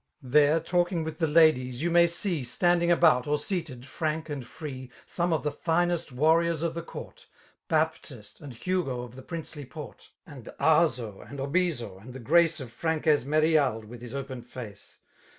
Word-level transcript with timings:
There, 0.23 0.59
talking 0.59 1.03
with 1.03 1.19
the 1.19 1.27
ladies, 1.27 1.83
you 1.83 1.91
may 1.91 2.07
see. 2.07 2.43
Standing 2.43 2.89
about, 2.89 3.27
or 3.27 3.37
seated, 3.37 3.85
frank 3.85 4.29
and 4.31 4.43
free. 4.43 4.89
Some 5.05 5.31
of 5.31 5.43
the 5.43 5.51
finest 5.51 6.11
warriors 6.11 6.63
of 6.63 6.73
the 6.73 6.81
court, 6.81 7.27
^ 7.65 7.67
Baptist, 7.67 8.41
and 8.41 8.51
Hugo 8.51 9.03
of 9.03 9.15
the 9.15 9.21
princely 9.21 9.63
port. 9.63 10.09
And 10.25 10.49
Azo, 10.59 11.19
and 11.21 11.37
Obizo, 11.39 11.99
and 12.01 12.13
the 12.13 12.19
grace 12.19 12.59
Of 12.59 12.71
frank 12.71 13.05
Esmeriald 13.05 13.85
with 13.85 14.01
his 14.01 14.15
open 14.15 14.41
iace. 14.41 14.97